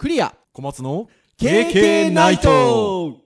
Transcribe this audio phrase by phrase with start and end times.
[0.00, 0.34] クリア。
[0.54, 3.18] 小松の KK ナイト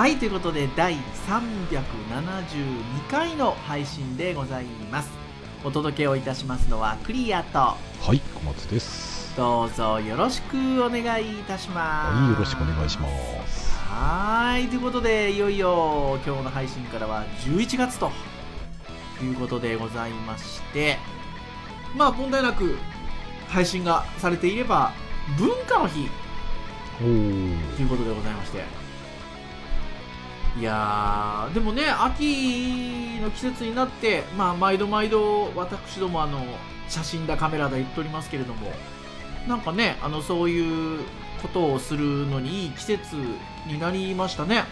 [0.00, 0.98] はいということで第372
[3.10, 5.10] 回の配信でございます。
[5.62, 7.58] お届けをいたしますのはクリアと。
[7.58, 7.76] は
[8.14, 9.36] い、小松です。
[9.36, 12.16] どうぞよろしくお願いいたします。
[12.16, 13.06] はい、よろしくお願いしま
[13.46, 13.78] す。
[13.90, 18.10] はいということでいよいよ今日の配信からは11月と
[19.22, 20.96] いうことでございまして
[21.94, 22.78] まあ問題なく
[23.48, 24.94] 配信がされていれば
[25.38, 26.08] 文化の日
[26.98, 28.79] ということでございまして
[30.58, 36.44] いやーでもね秋の季節になってまあ毎度毎度私どもあの
[36.88, 38.72] 写真だカメラだ言っておりますけれども
[39.46, 41.00] なんかねあのそういう
[41.40, 43.16] ことをするのにいい季節
[43.66, 44.64] になりましたね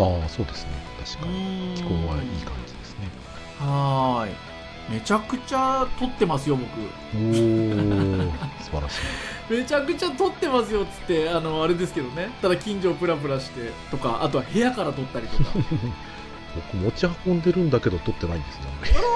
[0.00, 0.70] ああ、そうですね。
[1.04, 1.74] 確うかに。
[1.74, 3.08] 気候はいい感じですね。
[3.58, 4.34] はーい
[4.90, 6.66] めちゃくちゃ撮ってますよ僕
[7.14, 7.18] お
[9.48, 15.50] めちゃくちゃ撮ってますよっつってあのあれですけどねただ近所をプラプラしてとかあとは部屋から撮ったりとか
[16.72, 18.64] 僕持ち運んでるんだけど撮ってないんですね。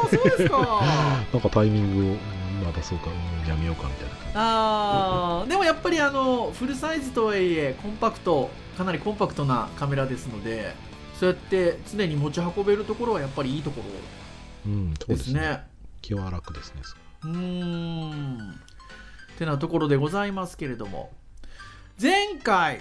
[0.04, 0.56] あそうですか
[1.32, 2.18] なんかタイミングを、うん
[2.62, 10.74] まだそうか、うんやめようかみたいな感あーでもやっぱりあのフルサイズとはいえコンパクトかなりコンパクトなカメラですので
[11.18, 13.90] そうやって常に持ち運べるところはやっぱりいいところ
[14.64, 14.70] じ。
[14.70, 15.40] うん、そうでですすね。
[15.40, 15.60] ね
[16.00, 16.82] 気は楽ですね。
[17.24, 18.60] うーん
[19.32, 21.10] てなところでございますけれども
[22.00, 22.80] 前回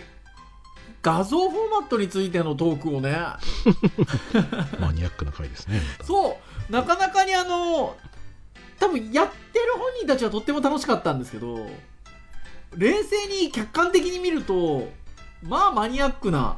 [1.02, 3.17] 画像フォーマットについてのトークをね
[4.80, 5.81] マニアックな回ですね。
[6.03, 7.95] そうなかなかにあの
[8.80, 11.67] 多分やってる本人たちはとっても楽しかったんですけど
[12.75, 14.92] 冷静に客観的に見ると
[15.43, 16.58] まあマニアックな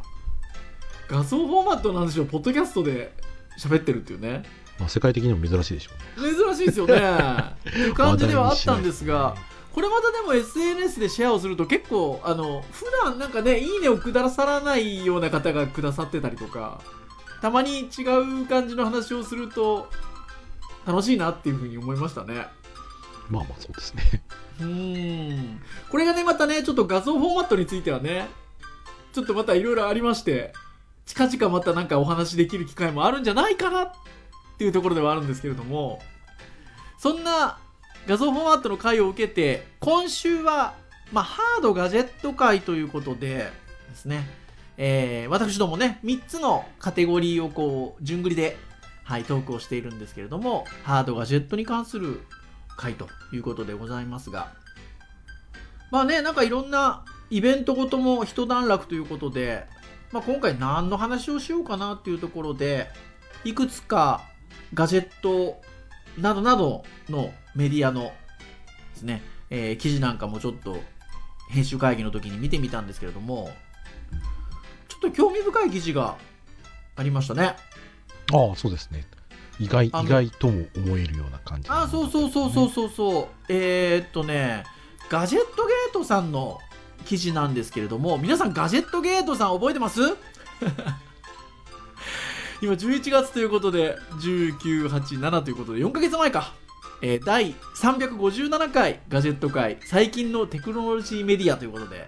[1.08, 3.14] 画像フォーマットなんでしょうポッドキャストで
[3.58, 4.44] 喋ってるっていうね
[4.80, 6.34] まあ、世界的にも珍しいでしょうね。
[6.36, 6.96] 珍しいですよね
[7.70, 9.36] っていう感じではあったんですが
[9.74, 16.82] これまたでも SNS でシェアをすると結構あの普段なんかねいいねをくださらないような方がくださってたりとか
[17.42, 18.04] たまに違
[18.42, 19.90] う感じの話をすると
[20.86, 22.46] 楽しいなっていうふうに思いましたね
[23.30, 24.04] まあまあ、そうですね。
[24.60, 28.28] うーんこれがねまたねちょっと画像フォーマットについてはね
[29.14, 30.54] ちょっとまたいろいろありまして
[31.06, 33.92] 近々またなんかお話できる機会もあるんじゃないかなっ
[34.58, 36.00] ていうところではあるんですけれども
[36.98, 37.60] そんな
[38.08, 40.74] 画像フォーマットの回を受けて今週は、
[41.14, 43.50] まあ、ハードガジェット回ということで
[43.90, 44.28] ですね、
[44.78, 48.58] えー私どもね3つのカテゴリーをこう順繰りで、
[49.04, 52.22] はい、トークをしているんですけれどもハードガジェットに関する
[52.76, 54.52] 回ということでございますが。
[55.92, 59.66] まあねなんかいろんなイベントごとも一段落ということで、
[60.12, 62.90] まあ、今回何の話をしようかなっていうところで
[63.44, 64.22] いくつか
[64.74, 65.62] ガジェット
[66.18, 68.12] などなどのメディアので
[68.96, 70.78] すね、えー記事なんかもちょっと
[71.50, 73.52] 編集会議の時に見てみたんですけれども
[74.88, 76.18] ちょっと興味深い記事が
[76.96, 77.56] ありましたね
[78.32, 79.06] ああ、そうですね。
[79.60, 81.70] 意外、意外とも思えるような感じ。
[81.70, 84.64] あそうそうそうそうそうそうえー、っとね
[85.10, 86.60] ガジェットゲートさんの
[87.06, 90.00] 記事なんですけれども皆さんガジェットゲートさん覚えてます？
[92.64, 96.54] 今11月ということで1987ということで4ヶ月前か、
[97.02, 102.08] えー第357回ガジェット会最近のテクノロジーメディアということで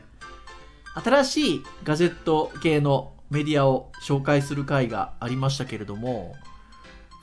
[1.03, 6.37] 新しいガジェット系のメディアを紹介する回がありましたけれども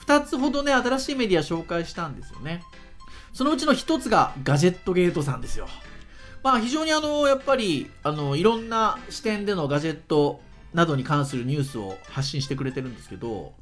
[0.07, 2.63] 2つほどね新しいメディア紹介したんですよね。
[3.33, 5.69] そのうちの1つがガジェットゲートさんですよ。
[6.43, 10.43] まあ非常にあのやっぱりあのいろんな視点でのガジェット
[10.75, 13.53] などに関するニュースを発信してくれてるんですけど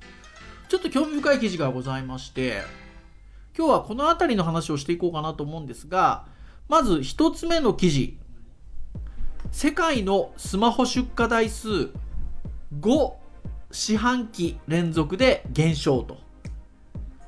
[0.69, 2.63] ちょっと興味深い記事がございまして
[3.57, 6.25] 今日はこの辺りの話をしていこうかなと思うんですが
[6.71, 8.17] まず1つ目の記事。
[9.51, 11.91] 世界のスマホ出荷台数
[12.79, 13.13] 5
[13.73, 16.19] 四半期連続で減少と。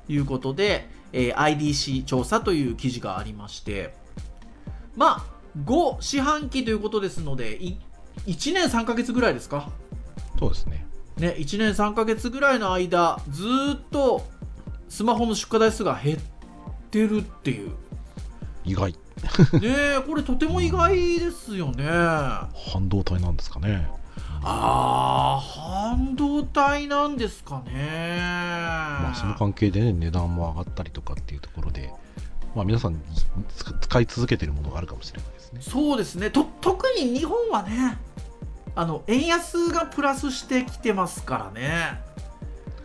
[0.08, 3.94] いうことで、えー IDC 調査という記事がありまして。
[4.94, 5.24] まあ
[5.64, 7.58] 5四半期ということですので
[8.26, 9.70] 1年3ヶ月ぐらいですか？
[10.38, 10.86] そうですね。
[11.18, 14.26] ね1年3ヶ月ぐらいの間ずーっと
[14.88, 16.18] スマホの出荷台数が減っ
[16.90, 17.72] てるっていう
[18.64, 18.92] 意外。
[18.92, 18.98] ね
[19.62, 23.88] えこれとても意外ですよね半導体なんですかね。
[24.44, 31.92] ああ半導体なんですかねまあ、その関係でね値段も上がったりとかっていうところで、
[32.56, 33.00] まあ、皆さん
[33.54, 35.60] つ使い続けてるものがあるかもしれないですね。
[35.60, 36.30] そうですね。
[36.30, 37.98] と特に日本はね
[38.74, 42.00] あの円安がプラスしてきてますからね。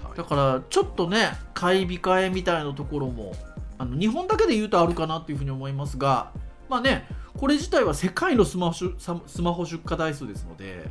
[0.04, 0.18] はい。
[0.18, 3.36] だからちょっとね買い控えみたいなところも
[3.78, 6.31] あの日本だけで言うとあるかなっていうふうに思いますが
[6.69, 10.90] まあねこれ自体は世界のスマホ出さスマホ出荷台数ですので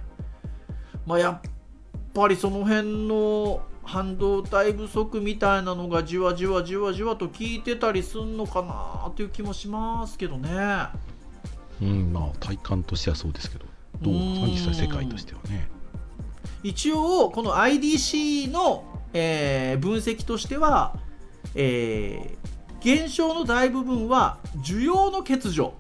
[1.05, 1.50] まあやっ
[2.14, 10.49] ぱりその辺の半導体不足みたいなのがじわじわじわじわと効いてたりすんのかなっていう気もしますけどね。
[11.82, 13.64] うんまあ体感としてはそうですけど。
[14.02, 14.20] どううん
[14.50, 15.69] 実際世界としてはね。
[16.62, 20.96] 一応この IDC の、えー分析としては、
[21.55, 22.46] えー
[22.81, 25.73] 減少の大部分は需要の欠如。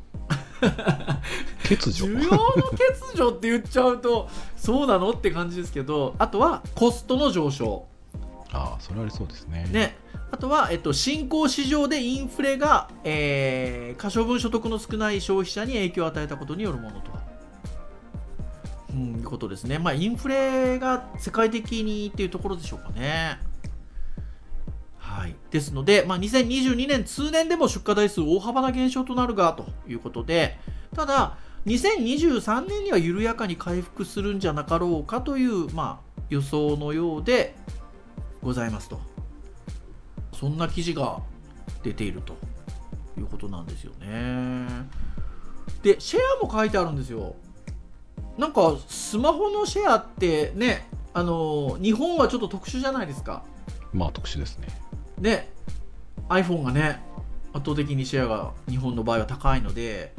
[1.68, 2.06] 欠如？
[2.18, 2.80] 需要の欠
[3.16, 5.10] 如って言っちゃうとそうなの？
[5.10, 7.86] って感じですけどあとはコストの上昇
[8.56, 9.96] あそれありそうですねね
[10.30, 17.10] あとは、えっと、新興市場でインフレが、えー可処分所得の少ない消費者に影響を与えたことによるものと。
[18.92, 19.78] うん、いうことですね。
[19.78, 23.38] まあ、インフレが世界的にっていうところでしょうかね。
[24.96, 25.36] はい。
[25.50, 30.58] ですので、まあ、2022年通年でも出荷台数大幅な減少となるが、ということで、
[30.94, 31.36] ただ、
[31.66, 37.54] 2023年には緩やかに回復するんじゃなかろうかという、まあ、予想のようで
[38.42, 39.00] ございますと。
[40.32, 41.20] そんな記事が
[41.82, 42.36] 出ていると
[43.18, 44.66] いうことなんですよね。
[45.82, 47.36] で、シェアも書いてあるんですよ。
[48.38, 53.42] なんか、スマホのシェアってね、あの、日本はちょっと特殊じゃないですか。
[53.92, 54.68] まあ特殊ですね
[55.18, 55.48] で、
[56.28, 57.02] iPhone がね、
[57.54, 60.12] 圧倒的にシェアが日本の場合は高いので、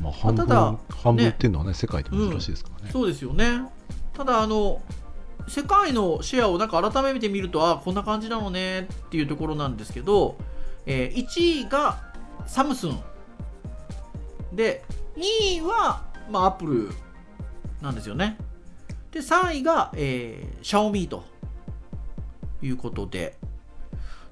[0.00, 3.62] まあ半分ただ半分っていうのはね世界で珍しいですからねそうですよね。
[4.14, 4.80] ただ、あの、
[5.48, 10.36] 世界のシェアをなんか改めて見ると、あこんな感じなのねっていうところなんですけど、
[10.86, 12.02] えー1位が
[12.46, 12.98] サムスン。
[14.52, 14.84] で、
[15.16, 16.90] 2位は、まあ、アップル
[17.82, 18.38] なんですよね。
[19.10, 21.24] で、3位が、えー、シャオミと
[22.62, 23.36] いうことで。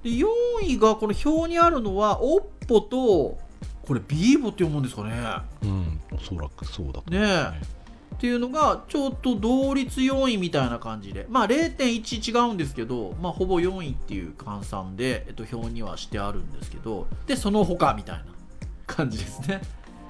[0.03, 0.25] で、4
[0.63, 3.37] 位が、この表にあるのは、オッポと、
[3.85, 5.11] これ、ビーボって読むんですかね。
[5.63, 7.76] うんおそらくそうだと思ねいますね
[8.17, 11.27] っていうのがちょっと同率4位みたいな感じで。
[11.29, 17.05] まあ0.1違うんですけど、まあ、ほぼ4位っていう換算で、えっと、表にはしてあるんですけど。
[17.27, 18.25] でその他みたいな
[18.87, 19.61] 感じですね。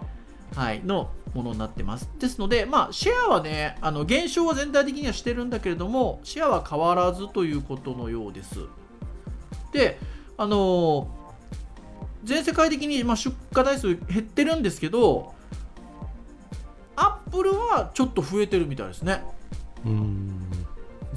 [0.55, 2.09] はいのものになってます。
[2.17, 8.61] ですのでまあシェアはねあの減少は全体的にはしてるんだけれどもシェアは変わらずということのようです。
[9.73, 9.99] で
[10.37, 11.09] あの
[12.23, 15.33] 全世界的に、ま、出荷台数減ってるんですけど
[16.97, 19.23] アップルはちょっと増えてるみたいですね。
[19.85, 20.41] うん。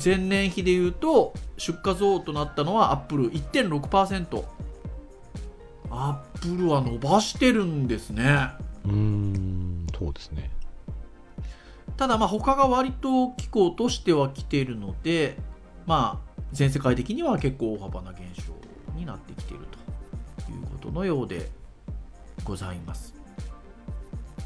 [0.02, 4.44] 前年比でいうと出荷増となったのはアップル1.6%
[5.90, 8.50] アップルは伸ばしてるんですね。
[8.84, 10.50] うんそうですね。
[11.96, 15.36] ただまあ他が割と機構としては来ているので
[15.86, 18.54] まあ全世界的には結構大幅な減少
[18.94, 19.66] になってきている
[20.46, 21.50] ということのようで
[22.44, 23.19] ございます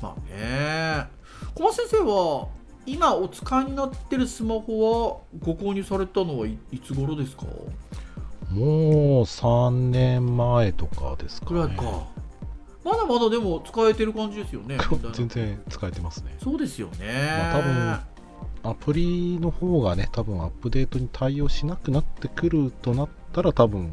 [0.04, 1.08] まあね。
[1.54, 2.48] 小松先生は
[2.86, 7.44] 今お使いになってるスマホはご購入されたのはいいつ頃ですか？
[8.50, 11.62] もう3年前とかですかね。
[11.62, 12.06] くらいか。
[12.84, 14.76] まだまだでも使えてる感じですよね
[15.14, 16.36] 全然使えてますね。
[16.42, 17.06] そうですよね、
[17.52, 18.00] まあ
[18.62, 23.90] 多アプリの方がね多分アップデートに対応しなくなってくるとなったら多分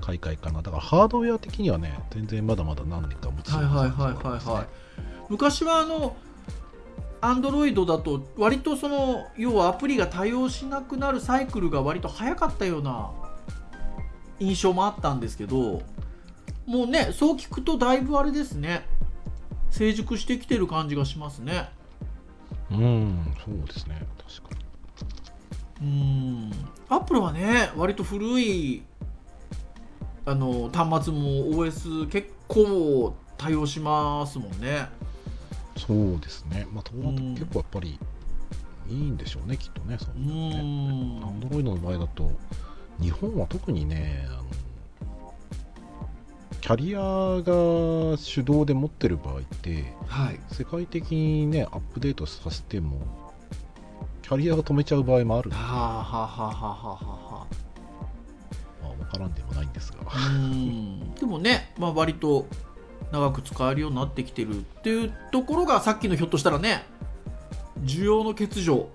[0.00, 0.62] 買い替えかな。
[0.62, 4.66] だからハードウェア的にはね全然まだまだ何年か持つはいはいはいはいはい
[5.30, 6.16] 昔はあの
[7.22, 13.10] アンドロイドだと割とその要はアプリが対応しなくなるサイクルが割と早かったような
[14.40, 15.82] 印象もあったんですけど
[16.66, 18.86] もうねそう聞くとだいぶあれですね。
[19.70, 21.68] 成熟してきてる感じがしますね。
[22.70, 24.04] うんそうですね。
[24.18, 24.60] 確か
[25.80, 25.86] に。
[25.86, 26.52] うん。
[26.88, 28.82] アップルはね割と古い
[30.24, 34.88] あの端末も OS 結構対応しますもんね
[35.86, 36.66] そうですね。
[36.72, 37.34] まあとなるとうん。
[37.34, 37.98] 結構やっぱり
[38.88, 41.20] いいんでしょうねきっとねそうういうのね。
[41.20, 41.24] ん。
[41.24, 42.30] アンドロイドの場合だと
[43.00, 44.44] 日本は特にねあの
[46.60, 50.40] キャリアが手動で持ってる場合ってはい。
[50.52, 53.00] 世界的にねアップデートさせても
[54.22, 55.64] キャリアが止めちゃう場合もあるはあ
[56.04, 57.46] はあはあはあは
[58.82, 59.98] まあ、分からんでもないんですが。
[60.06, 61.14] あうん。
[61.14, 62.46] でもね、まあ、割と
[63.12, 66.84] 長く使えるようになってきてるっていうところがさっきのひょっとしたらね
[67.82, 68.88] 需要の欠如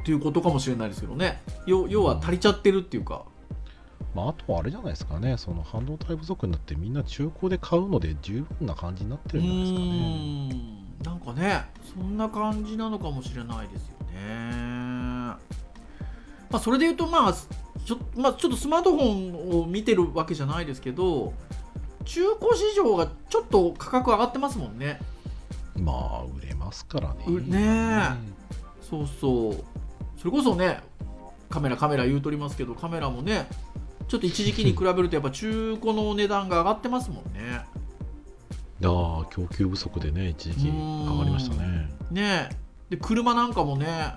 [0.00, 1.42] っていうことかもしれないですけどね。
[1.66, 3.24] 要要は足りちゃってるっていうか。
[4.14, 9.86] まあ、あとはあれじゃないですかね、その半導体不足になってみんな中古で買うので十分な感じになってうるんじゃないですかね。
[11.02, 11.02] ーん。
[11.04, 14.16] なんかねそんな感じなのかもしれないですよね。
[15.28, 15.38] ま
[16.52, 21.34] あそれで言うとまあちょ,、まあ、ちょっとスマートフォンを見てるわけじゃないですけど
[22.06, 24.98] 中古市場がちょっと価格上がってますもんね。
[25.78, 27.24] まあ、売れますからね。
[27.26, 28.82] うねえ。
[28.82, 29.64] そうそう。
[30.16, 30.80] それこそね
[31.50, 33.46] カメラカメラ言うとりますけどカメラもね
[34.08, 37.64] ちょっと一時期に比べるとやっぱ中古の値段が上がってますもんね。
[38.84, 41.88] ああ、供給不足でね、一時期上がりましたね。
[42.10, 42.50] ね
[42.90, 44.14] で車なんかもね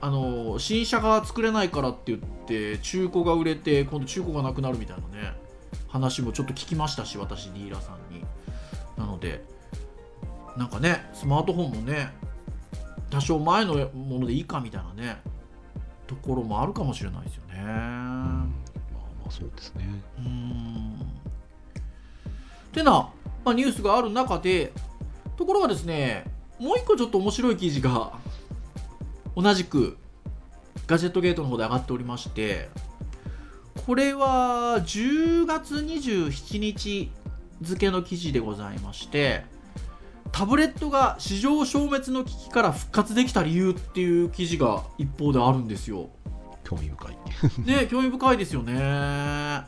[0.00, 5.34] あの新車が作れないからって言って中古が売れて今度中古がなくなるみたいなね
[5.88, 8.24] 話もちょっと聞きましたし私ディーラーさんに
[8.96, 9.44] なので
[10.56, 12.12] なんかねスマートフォンもね
[13.10, 15.20] 多少前のものでいいかみたいなね
[16.06, 17.54] ところもあるかもしれないですよね。
[17.58, 18.50] うんまあま
[19.28, 19.86] あ、そうですね。
[20.18, 21.18] うーん
[22.72, 23.10] てな、
[23.44, 24.72] まあ、ニュースがある中で
[25.36, 26.24] ところがですね
[26.58, 28.12] もう一個ちょっと面白い記事が
[29.36, 29.98] 同じく
[30.86, 32.68] ガジェットゲートの方で上がっておりまして
[33.88, 37.10] これは10月27日
[37.62, 39.46] 付の記事でございまして
[40.30, 46.10] タブレットが市場消滅の危機から復活できた理由っていう記事が一方であるんですよ。
[46.64, 47.16] 興味深い。
[47.64, 49.62] ね興味深いですよね。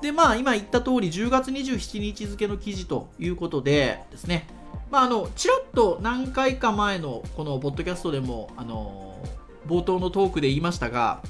[0.00, 4.46] でまあ今言った通り10月27日付の記事ということでですね
[4.90, 9.18] まああのちらっと何回か前のこのポッドキャストでもあの
[9.66, 11.20] 冒頭のトークで言いましたが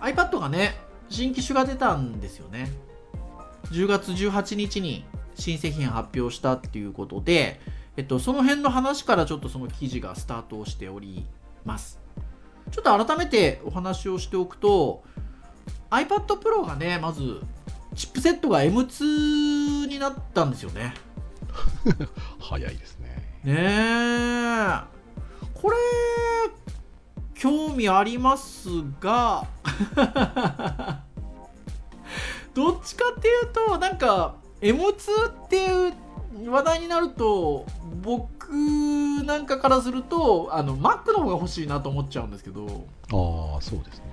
[0.00, 0.76] iPad がね
[1.08, 2.70] 新機種が出たんですよね。
[3.70, 7.60] 10月18日に新製品発表したっていうことで、
[7.96, 11.26] えっと、その辺の話からちょっとその記事がスタートをしており
[11.64, 12.00] ます。
[12.70, 15.04] ちょっと改めてお話をしておくと
[15.90, 17.40] iPad Pro がねまず
[17.94, 20.94] チップセットが M2 になったんですよね。
[22.40, 23.40] 早いですね。
[23.44, 24.80] ねえ。
[25.54, 25.76] これ
[27.38, 28.68] 興味あります
[29.00, 29.46] が
[32.54, 35.92] どっちかっていうとなんか M2 っていう
[36.50, 37.66] 話題になると
[38.02, 38.48] 僕
[39.24, 42.64] なんかからするとあの Mac の方が欲しいなと思っちゃうんですけど。
[43.12, 44.04] ああ、そうですね。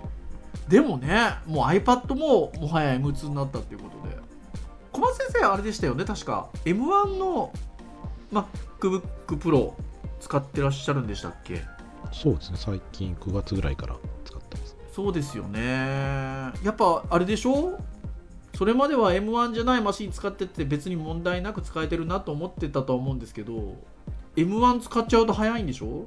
[0.67, 4.17] でもねもう iPad ももはや M2 になったっていうことで。
[4.91, 6.47] 小松先生あれでしたよね確か。
[6.65, 7.51] M1 の
[8.31, 9.01] MacBook
[9.39, 9.73] Pro
[10.19, 11.63] 使ってらっしゃるんでしたっけ？
[12.11, 12.57] そうですね。
[12.59, 13.95] 最近9月ぐらいから
[14.25, 14.75] 使ってます。
[14.93, 15.59] そうですよね
[16.63, 17.79] やっぱあれでしょ？
[18.55, 23.75] それまでは M1 じゃないマシン使ってて別に問題なく使えてるなと思ってたとは思うんですけど
[24.35, 26.05] M1 使っちゃうと早いんでしょ？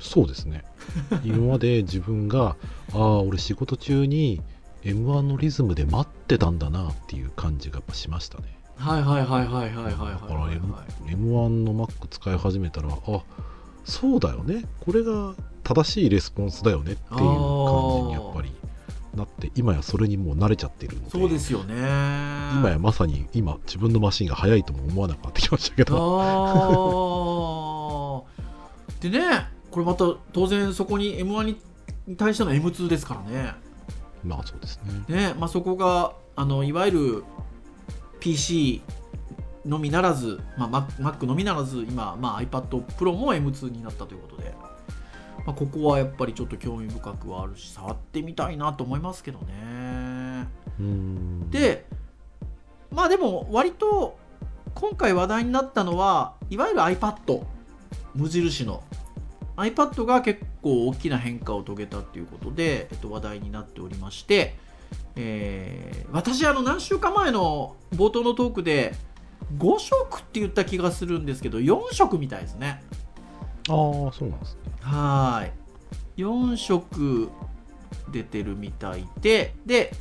[0.00, 0.64] そうですね。
[1.22, 2.56] 今まで自分が、
[2.94, 4.40] ああ、俺仕事中に
[4.82, 8.58] M1 のリズムで待ってたんだなっていう感じがやっぱしましたね。
[8.76, 10.74] はいはいはいはいはいはいはいだからはい M-
[11.06, 13.22] M1 の Mac 使い始めたら、あ
[13.84, 14.64] そうだよね。
[14.80, 17.22] これが正しいレスポンスだよねっていう感じ
[18.02, 18.52] にやっぱり
[19.14, 25.96] なって、今やそれにもう慣れちゃってるので、そうですよね今やまさに今自分のマシンが速いとも思わなくなってきましたけど、
[29.00, 31.56] でねこれまた当然そこに M1 に
[32.06, 33.54] に対しての M2 ですからね
[34.24, 35.16] まあそうですね。
[35.16, 37.24] ね、まあ、そこがあのいわゆる
[38.20, 38.82] PC
[39.66, 44.54] のみならず、まあ、Mac のみならず今、まあ、iPad Pro も M2 になったということで、
[45.46, 50.48] まあ、ここはやっぱりちょっと興味深くはあるし触ってみたいなと思いますけどね。
[51.50, 51.86] で
[52.90, 54.18] まあでも割と
[54.74, 57.44] 今回話題になったのはいわゆる iPad
[58.14, 58.82] 無印の。
[59.56, 64.56] iPad が結構大きな変化を遂げたっていうことで、えっと、話題になっておりまして、
[65.14, 68.94] えー私あの何週間前の冒頭のトークで
[69.58, 72.82] 5色って言った気がするんですけど4色みたいですね。
[73.68, 74.60] ああ、そうなんですね。
[74.80, 76.22] はーい。
[76.22, 77.30] 4色
[78.10, 79.92] 出てるみたいでで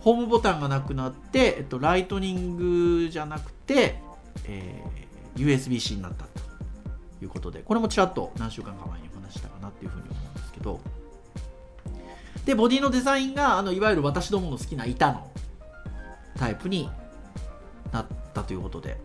[0.00, 4.00] ホームボタンがなくなって、えっと、ライトニングじゃなくて、
[4.44, 4.98] えー
[5.38, 6.30] USB-C になったと
[7.22, 10.80] いうことでこれもちらっと何週間か前にお話ししたかなっていうふうに思うんですけど。
[12.44, 15.30] でボディのデザインがあのいわゆる私どもの好きな板の
[16.38, 16.88] タイプに
[17.92, 18.06] なっ
[18.38, 19.00] たということで。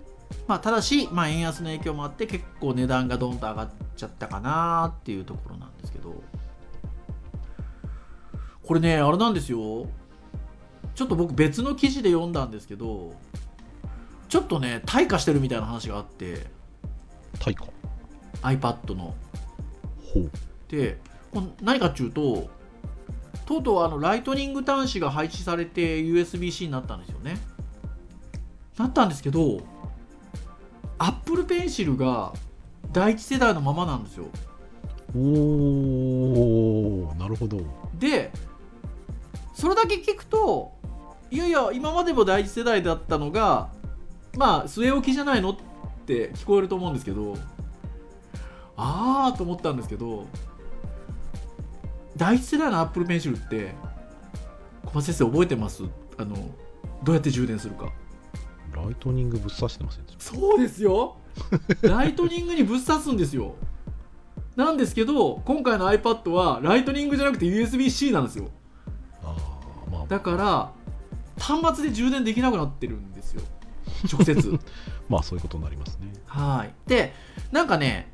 [0.48, 6.24] まあ、ただし、まあ、円安の影響もあって結構値段がどんと上がっちゃったかなっていうところなんですけど。
[8.64, 9.88] これねあれなんですよ。
[10.96, 13.16] ちょっと僕別の記事で読んだんですけど
[14.30, 16.48] ちょっとね退化してるみたいな話があって。
[17.40, 17.66] 対価。
[18.42, 19.16] iPad の。
[20.14, 20.32] ほう。
[20.70, 21.00] で
[21.62, 22.50] 何かっていうと
[23.46, 27.38] とうとうあのライトニング端子が配置されて USB-C になったんですよね
[28.78, 29.62] なったんですけど
[30.98, 32.34] Apple Pencil が
[32.92, 34.26] 第一世代のままなんですよ。
[35.16, 35.20] お
[37.10, 37.62] おなるほど。
[38.00, 38.32] で
[39.54, 40.74] それだけ聞くと
[41.30, 43.70] いやいや今までも第一世代だったのが
[44.38, 45.56] まあ据え置きじゃないのっ
[46.06, 47.38] て聞こえると思うんですけど
[48.76, 50.28] ああと思ったんですけど
[52.18, 53.76] 第一世代の Apple Pencil って
[54.86, 55.84] 小松先生覚えてます？
[56.18, 56.36] あの
[57.04, 57.92] どうやって充電するか
[58.76, 61.18] ライトニングぶっ刺してませんでしそうですよ。
[61.82, 63.56] ライトニングにぶっ刺すんですよ。
[64.56, 68.50] なんですけど今回の iPad はライトニングじゃなくて USB-C なんですよ。
[69.24, 69.36] あ
[69.92, 70.06] まあ。
[70.08, 70.72] だから
[71.40, 73.42] 端末で充電できなくなってるんですよ。
[74.12, 74.60] 直接。
[75.10, 76.12] まあそういうことになりますね。
[76.26, 76.74] はい。
[76.88, 77.14] で
[77.52, 78.12] なんかね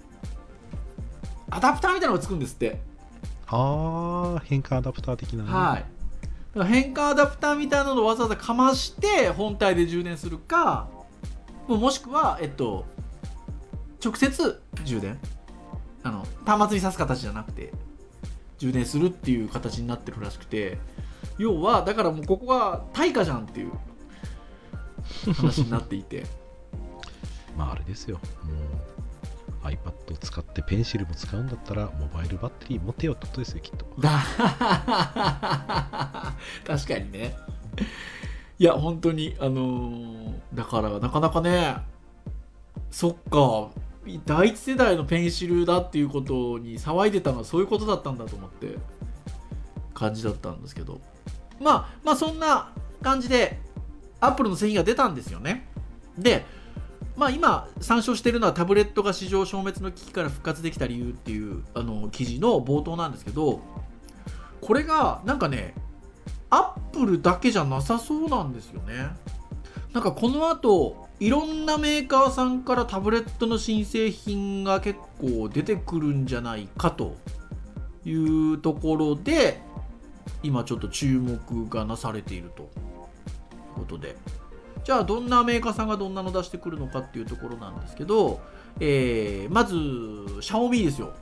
[1.49, 2.81] アダプターみたいなのがつくんですって。
[3.47, 5.51] ああ変換アダプター的なね。
[5.51, 5.98] はい
[6.53, 10.87] だから変換アダプターみたいなのをわざわざかまして本体で充電するか
[11.67, 12.85] もしくはえっと
[14.03, 15.19] 直接充電。
[16.01, 17.73] あの端末に挿す形じゃなくて
[18.57, 20.77] 充電するっていう形になってるらしくて
[21.37, 23.71] 要はだからもうここは対価じゃんっていう
[25.33, 26.25] 話になっていて。
[27.57, 28.19] まああれですよ。
[28.43, 28.98] もう
[29.63, 33.85] iPad を使ってペンシルも使うんだったらモバイルバッテリー持てよってことですよきっと。
[33.99, 34.07] 確
[36.87, 37.35] かにね。
[38.57, 41.77] いや本当にあのーだからなかなかね
[42.91, 43.69] そっか
[44.25, 48.77] 第一世代のペンシルだっていうことに騒いでたのはそういうことだったんだと思って
[49.93, 50.99] 感じだったんですけど。
[51.59, 53.59] まあまあそんな感じで
[54.21, 55.67] アップルの製品が出たんですよね。
[56.17, 56.45] で
[57.19, 63.59] まあ今参照しているのはタブレットが市場消滅の危機から復活できた理由っていうあの記事の冒頭なんですけど
[64.61, 65.73] これがなんかね
[66.49, 69.09] アップルだけじゃなさそうなんですよね。
[69.93, 77.17] なんかこの後いろんなメーカーさんからタブレットの新製品が結構出てくるんじゃないかと
[78.05, 79.59] いうところで
[80.41, 82.69] 今ちょっと注目がなされているという
[83.75, 84.15] ことで。
[84.89, 88.41] じゃあどんなメーカーさんがどんなの出してくるのかっていうところなんですけど、
[88.79, 89.75] えーまず
[90.41, 91.13] シャオミですよ。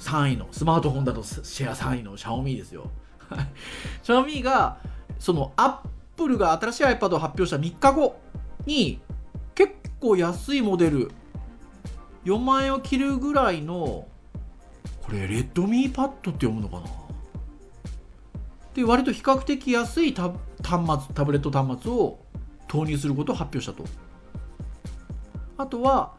[0.00, 2.90] 3位のスマートフォンだとシェア3位のシャオミですよ。
[3.30, 3.46] はい。
[4.02, 4.76] シャオミが
[5.18, 8.20] そのアップルが新しい iPad を発表した3日後
[8.66, 9.00] に
[9.54, 11.12] 結構安いモデル
[12.26, 14.06] 4万円を切るぐらいの
[15.00, 17.03] これレッドミーパッドって読むのかな？
[18.74, 20.32] で割と比較的安いタ
[20.62, 22.18] 端末タブレット端末を
[22.68, 23.84] 投入することを発表したと。
[25.56, 26.14] あとは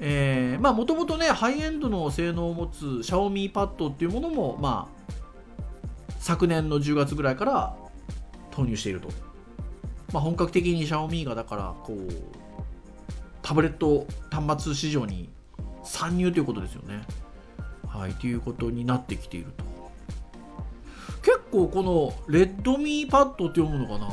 [0.00, 5.12] えーまあもともとねハイエンドの性能を持つシャオミパッドっていうものもまあ
[6.20, 7.76] 昨年の10月ぐらいから
[8.50, 9.08] 投入していると、
[10.12, 12.08] まあ、本格的にシャオミがだからこう
[13.42, 15.30] タブレット端末市場に
[15.82, 17.02] 参入ということですよね。
[17.88, 19.64] はいということになってきていると。
[21.28, 24.08] 結構このレッドミーパッドって読むのかな？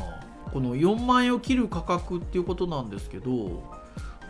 [0.52, 3.62] この4万円を切る価格っていうことなんですけど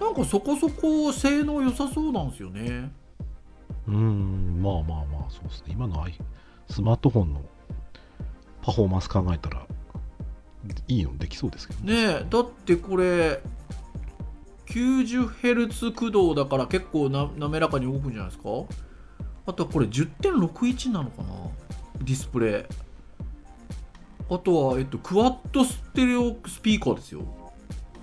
[0.01, 2.93] なんかそこそこ性能良さそうなんですよね。
[3.89, 5.73] うーんまあまあまあそうですね。
[5.73, 6.07] 今の
[6.71, 7.43] スマートフォンの
[8.63, 9.67] パフォーマンス考えたら
[10.87, 12.21] いいのできそうですけどね。
[12.21, 13.41] えだってこれ
[14.67, 18.49] 90Hz 駆動だから結構な滑らかに動くんじゃないですか？
[19.49, 21.29] あとはこれ10.61なのかな？
[21.99, 24.35] ディスプレイ。
[24.35, 27.23] あとは、えっと、クワッドステレオスピーカーですよ。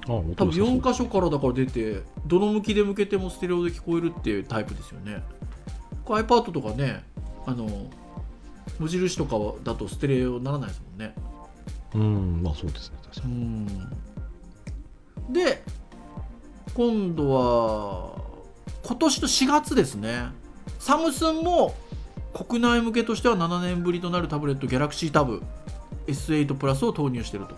[0.07, 5.23] あ音多分良さそう4箇所からだから出てどの向きで向けてもステレオで聞こえるっていうタイプですよね。
[6.05, 7.03] iPad とかね
[7.45, 7.89] あの
[8.79, 11.15] 無印とかはだとステレオにならないですもんね。
[11.95, 13.67] うんまあそうですね確かうにん。
[15.31, 15.63] で
[16.73, 18.21] 今度は
[18.83, 20.25] 今年の4月ですね。
[20.79, 21.75] サムスンも
[22.33, 25.41] 国内向けとしては7年ぶりとなるタブレット Galaxy Tab
[26.07, 27.55] S8 プラスを投入していると。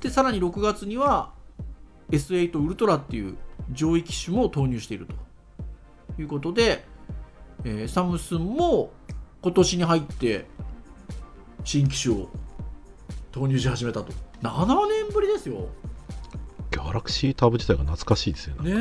[0.00, 1.32] でさらに6月には
[2.10, 3.36] S8 ウルトラっていう
[3.70, 5.14] 上位機種も投入していると。
[6.18, 6.84] いうことで、
[7.64, 8.92] えーサムスンも
[9.40, 10.46] 今年に入って
[11.64, 12.28] 新機種を
[13.30, 14.12] 投入し始めたと。
[14.42, 15.68] 7年ぶりですよ。
[16.70, 18.74] ギャラクシータブ自体が懐かしいですよね。
[18.74, 18.80] ね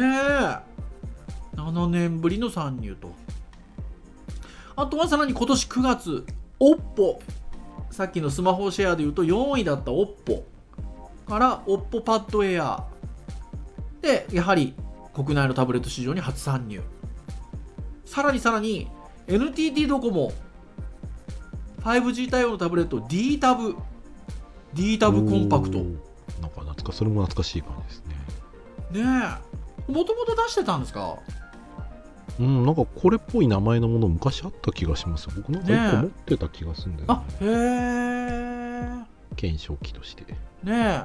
[1.55, 1.57] え。
[1.57, 3.13] 7年ぶりの参入と
[4.75, 6.25] あとはさらに今年9月
[6.59, 7.19] OPPO
[7.91, 10.43] さっきのスマホシェアでいうと4位だった OPPO
[11.27, 12.83] から OPPO パッド Air
[14.01, 14.73] でやはり
[15.13, 16.81] 国内のタブレット市場に初参入。
[18.05, 18.87] さらにさらに
[19.27, 20.31] NTT ドコモ。
[21.81, 23.75] 5G 対応のタブレット D タブ。
[24.73, 25.79] D タブコンパクト。
[25.79, 28.15] なんか懐かそれも懐かしい感じですね。
[29.89, 29.91] え。
[29.91, 31.17] もともと出してたんですか？
[32.41, 38.11] うんなんかこれっぽい名前のもの昔あった気がします僕なんか1個持ってた気がするんだよあねへ
[38.99, 40.23] え検証機として。
[40.23, 40.35] ね
[40.67, 41.03] え。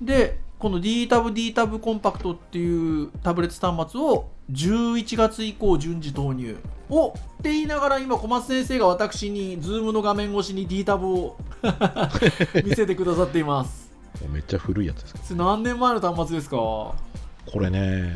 [0.00, 6.56] でこの D タブ D タブコンパクトっていうタブレット端末を11月以降順次投入
[6.90, 11.36] をって言いながら今小松先生が私に Zoom の画面越しに D タブを
[12.64, 13.92] 見せてくださっています。
[14.32, 16.56] めっちゃ古いやつですかそれ何年前の端末ですか？
[16.56, 16.94] こ
[17.60, 18.14] れね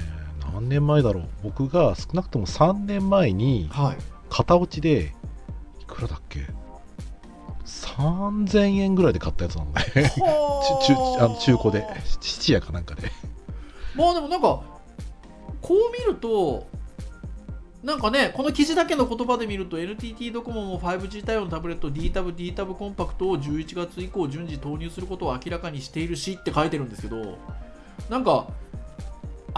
[0.60, 1.24] 何年前だろう。
[1.44, 3.96] 僕が少なくとも3年前にはい。
[4.30, 5.14] 型落ちで
[5.80, 6.46] いくらだっけ
[7.64, 10.94] ？3000円ぐらいで買ったやつなので中中
[11.24, 11.28] あ。
[11.28, 11.86] の中古で。
[12.20, 13.10] 質屋かなんかで。
[13.94, 14.60] まあでもなんか
[15.60, 16.66] こう見ると
[17.82, 27.38] なんかねこの記事だけの言葉で見ると NTT ドコモも 5G 対応のタブレット D タブ D タブコンパクトを11月以降順次投入することを明らかにしているしって書いてるんですけど
[28.10, 28.48] なんか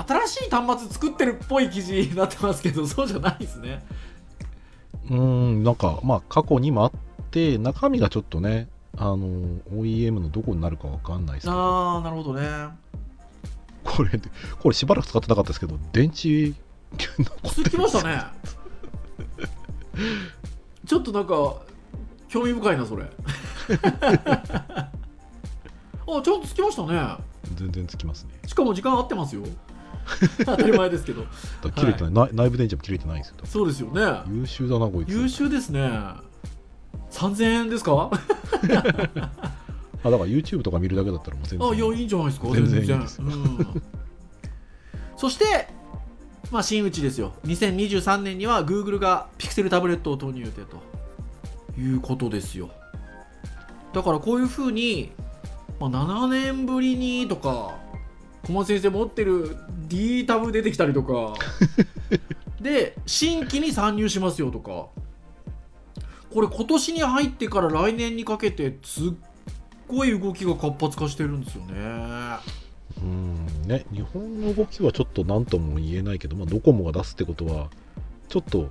[0.06, 3.84] 新しい端末作ってるっぽい記事になってますけどそうじゃないですね。
[5.08, 6.92] うーんなんかまあ過去にもあっ
[7.30, 9.18] て中身がちょっとねあの
[9.72, 11.56] OEM のどこになるかわかんないですけど。
[11.58, 12.68] ああなるほどね。
[13.84, 14.10] これ
[14.60, 16.52] これしばらく使ってなかったですけど電池
[17.18, 18.22] 残ってつきましたね。
[20.86, 21.56] ちょっとなんか
[22.28, 23.04] 興味深いなそれ。
[26.12, 27.16] あちゃんとつきましたね。
[27.54, 28.30] 全然つきますね。
[28.46, 29.42] しかも時間合ってますよ
[30.44, 31.24] 当たり前ですけど。
[31.74, 33.36] 切れてない、内内部電池も切れてないんですよ。
[33.44, 34.22] そうですよね。
[34.32, 35.10] 優秀だなこいつ。
[35.10, 35.90] 優秀ですね。
[37.10, 38.10] 3000円ですか？
[40.02, 41.68] あだから YouTube とか見るだけだったらもう全然。
[41.68, 42.48] あいやいいんじゃないですか？
[42.48, 43.82] 全然いいですうん、
[45.16, 45.68] そして
[46.50, 47.32] まあ真打ちですよ。
[47.46, 50.82] 2023年には Google がピクセルタブレットを投入予定と。
[51.78, 52.68] いうことですよ。
[53.92, 55.12] だからこういうふうに、
[55.78, 57.74] まあ、7年ぶりにとか
[58.46, 59.56] 小松先生持ってる
[59.88, 61.34] D タブ出てきたりとか。
[62.60, 64.88] で新規に参入しますよとか。
[66.32, 69.12] これ今年に入ってから来年にかけてすっ
[69.88, 71.74] ごい動きが活発化してるんですよね。
[73.02, 73.46] うん。
[73.66, 77.70] ね日本の動きはちょっと何とも言えないけど、まあ、ドコモが出すってことは
[78.28, 78.70] ちょっと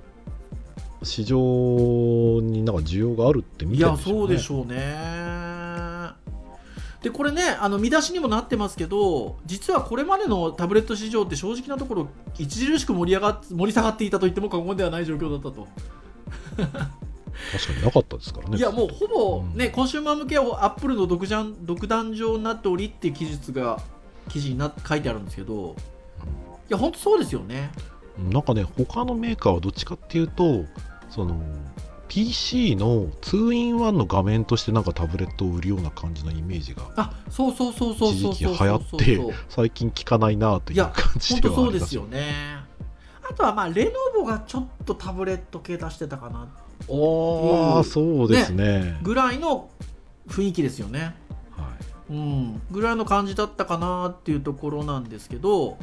[1.02, 4.66] 市場になんか需要があるって見いやてるんでしょうね。
[4.66, 5.59] そうでしょうね
[7.02, 12.08] でこれねあの見出しにもなってますけど実はこれまでのタブレット市場って正直なところ
[12.38, 15.66] 著しく盛り上がっ盛り下がっていたと言っても過言ではない状況だったと。
[17.52, 18.58] 確かになかったですからね。
[18.58, 19.72] いやもうほぼね、うん。
[19.72, 23.80] コンシューマー向けはアップルの独断独断上になっておりっていう記述が
[24.28, 25.74] 記事にな書いてあるんですけど
[26.68, 27.70] いや本当そうですよね。
[28.18, 30.66] なんかね他のメーカーはどっちかっていうと
[31.08, 31.40] その
[32.10, 38.50] PC の 2in1 の画面としてなんかタブレットを売るような感じのイメージがあそうそうそうそう一そうそう。
[38.50, 42.34] 時期流行って最近聞かないなという感じ本ではあそうですよね。
[43.30, 46.40] あとはまあレノボがちょっとタブレット系出してたかな。
[46.40, 48.98] ああそうですね。
[49.02, 49.70] ぐらいの
[50.26, 51.14] 雰囲気ですよね。
[51.52, 51.68] は
[52.10, 52.12] い。
[52.12, 52.62] うん。
[52.72, 55.78] ぐらいの感じだったかなっていうところなんですけど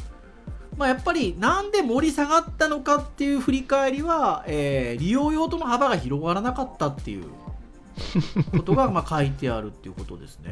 [0.78, 7.26] まあやっぱりなんで盛り下がったのかっていう振り返りは、えー利用用途の幅が広がらなかったっていう
[8.52, 10.52] ことがまあ書いてあるっていうことですね。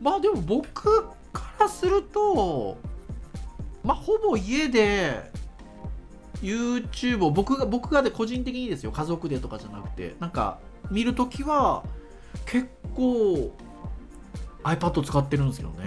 [0.00, 2.76] まあでも僕からすると
[3.82, 5.30] まあほぼ家で
[6.42, 10.58] YouTube を僕が僕がで個人的にですよ家族でとかじゃなくてなんか
[10.90, 11.84] 見るときは
[12.44, 13.50] 結構
[14.62, 15.84] iPad 使ってるんですよね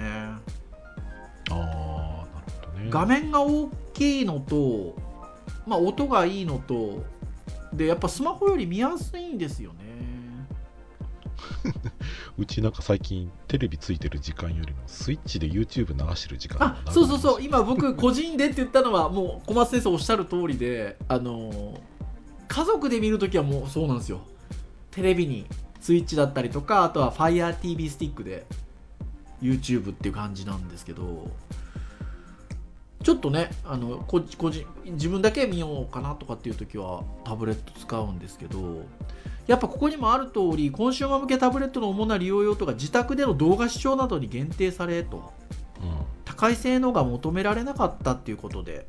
[1.49, 2.89] ああなるほどね。
[2.89, 4.95] 画面が大きいのと、
[5.65, 7.03] まあ、音がいいのと
[7.73, 9.77] でやっぱスマホより見やすいんですよね。
[12.37, 17.41] うちなんか最近テレビついてる時間よりもスイッチで YouTube 流してる時間あそうそうそう。
[17.41, 21.79] 今僕個人でって言ったのはもう小松先生おっしゃる通りであのー
[22.47, 24.21] 家族で見るときはもうそうなんですよ。
[24.91, 25.45] テレビに
[25.79, 28.45] スイッチだったりとかあとは FireTV スティックで
[29.41, 31.29] YouTube っていう感じなんですけど
[33.03, 38.85] ちょっとねあのこ個人自分だけ見ようかなとかっていう時はタブレット使うんですけど
[39.45, 45.33] やっぱここにもある通りコンシューマー向けタブレットの主な利用用途が自宅での動画視聴などに限定されと。
[45.81, 48.85] うん高い性能が求められなかったっていうことで、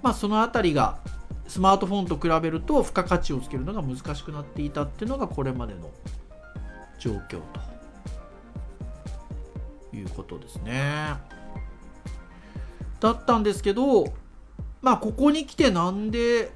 [0.00, 0.98] まあ、そのあたりが
[1.46, 5.90] スマートフォンと比べると付加価値をつけるのが難しくなっていたっていうのがこれまでの
[6.98, 7.71] 状況と。
[9.92, 11.14] いうことですね。
[13.00, 14.12] だったんですけど
[14.80, 16.52] まあここに来てなんで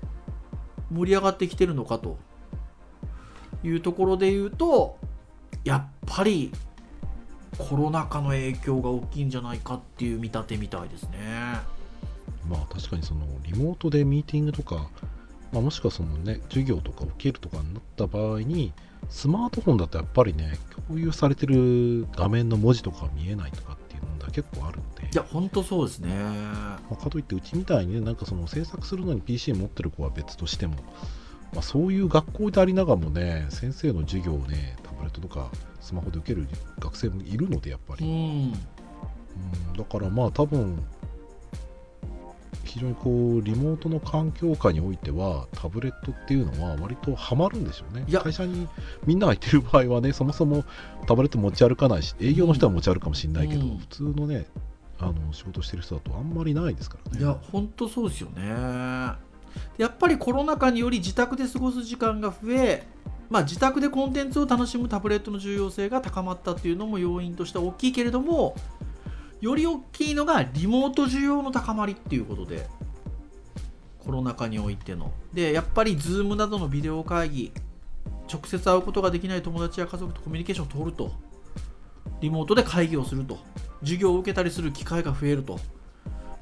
[0.93, 2.19] 盛り上がってきてるのかと
[3.65, 4.99] いうところで言うと
[5.65, 6.53] やっぱり
[7.59, 11.19] コロナ禍の影響が大きいんじゃないかっていう見立てみたいですね。
[12.49, 14.89] まあ確かにそのリモートでミーティングとか、
[15.53, 18.73] まあ、もしくはそのね授業とか受けるとかになった場合に
[19.09, 25.05] スマートフォンだとやっぱりね共有されてる画面の文字とか見えないとかっていうのが結構あるんで。
[25.05, 26.09] いや本当そうですね。
[26.15, 30.75] まあ、かといってうちみたいにねなんかその制作するのに PC 持ってる子は別としても、
[31.53, 38.53] まあ、そういう学校でありながらもね先生の授業をねタブレットとかスマホで受ける学生もいるのでやっぱうり、ん。
[39.71, 40.83] うん、だからまあ多分
[42.67, 48.05] 非常にこうリモートの環境下においてはタブレットっていうのは割とハマるんでしょうね。
[48.13, 48.69] 会社に
[49.07, 50.65] みんなが行ってる場合はねそもそも
[51.07, 53.79] タブレット持ち歩かないし営業の人は持ち歩くかもしれないけど、うん。
[53.79, 54.47] 普通のね
[54.99, 57.21] あの仕事してる人だとあんまりないですからね。
[57.21, 58.43] いや本当そうですよね。
[59.79, 62.87] やっぱりコロナ禍により自宅で過ごす時間が増え、
[63.31, 68.55] まあ、自宅でコンテンツを楽しむタブレットの重要性が高まったっていうのも要因としては大きいけれども
[69.41, 72.67] より大きいのがリモート需要の高まりっていうことで
[73.99, 75.13] コロナ禍においての。
[75.33, 77.53] でやっぱり Zoom などのビデオ会議
[78.33, 81.13] 直接会うことができない友達や家族とコミュニケーションを取ると。
[82.21, 83.39] リモートで会議をすると。
[83.81, 85.59] 授業を受けたりする機会が増えると、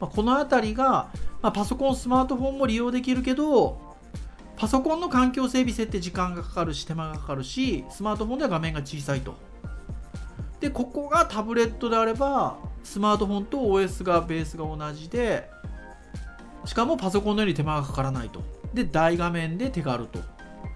[0.00, 1.10] まあ、この辺りが、
[1.42, 3.96] まあ、パソコンスマートフォンも利用できるけど
[4.56, 9.34] パソコンの環境整備設定時間がかかるし手間がかかるしスマートフォンでは画面が小さいと。
[10.60, 15.50] でここがタブレットであればスマートフォンと OS がベースが同じで
[16.64, 18.42] しかもパソコンのように手間がかからないと。
[18.72, 20.18] で大画面で手軽と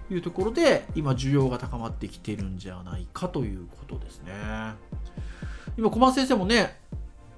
[0.09, 4.33] いうところで今需要が高まってきてるんじゃないかということですね。
[5.77, 6.77] 今小松先生もね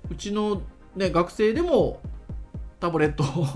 [0.10, 0.62] うちの、
[0.96, 2.02] ね、学生でも
[2.80, 3.48] タブレットを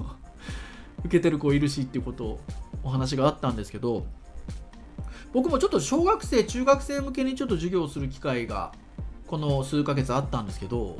[1.05, 2.39] 受けてる子いるしっていうこと
[2.83, 4.05] お話があったんですけど
[5.33, 8.71] 僕もちょっと小学生中学生向けにちょっと授業をする機会が
[9.27, 10.97] この数ヶ月あったんですけど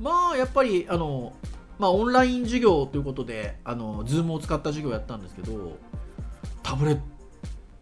[0.00, 1.34] まあやっぱりあの
[1.78, 5.76] まあオンライン授業ということであの Zoom を使った授業をやったんですけど
[6.62, 6.98] タブレッ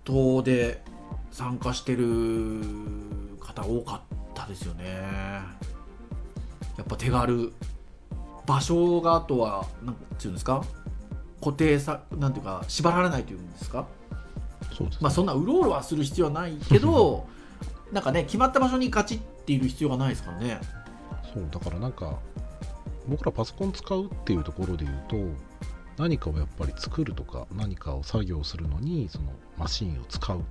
[0.04, 0.82] トで
[1.30, 2.60] 参加してる
[3.40, 4.84] 方多かったですよね。
[6.76, 7.52] やっぱ手軽。
[8.46, 10.64] 場所があとはなんていうんですか？
[11.40, 13.86] 固定さなんていうか縛られないというんですか？
[14.72, 14.98] そうですね。
[15.02, 17.26] まあそんなうろうろはする必要はないけど
[17.92, 20.60] なんかね決まった場所にガチっている必要がないですからね。
[21.32, 22.18] そうだからなんか
[23.06, 25.16] 僕らパソコン使うっていうところで言うと
[26.02, 30.44] 何かをやっぱり作るとか何かを作業するのにそのマシンを使う。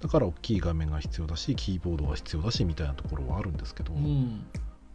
[0.00, 4.46] だから大きい画面が必要だしキーボードが必要だしみたいなところはあるんですけど、うん。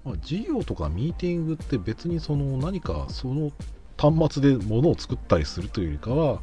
[0.05, 3.51] まあ、授業とかミーティングって別にその何かその
[3.97, 6.39] 端末で物を作ったりするというよりかはや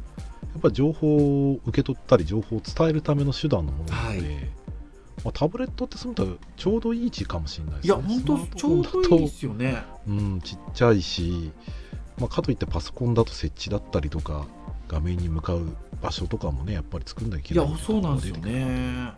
[0.57, 4.60] っぱり情報を受け取ったり情報を伝えるための手段のものなので、はい
[5.23, 9.83] まあ、タブレットってそういう意味ではちょうどいい位置かもしれないですいや本当ちょうどいいですよね。
[10.07, 11.51] うん、ちっちゃいし、
[12.17, 14.47] まあ、かといってパソコンだと設置だったりとか
[14.87, 19.13] 画面に向かう場所とかもねやっぱり作んなきゃいけいやないそうなんですよね。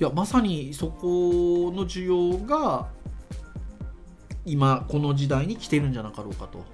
[0.00, 2.88] いやまさにそこの需要が
[4.44, 6.64] 今この時代に来てるんじゃなかろうかと。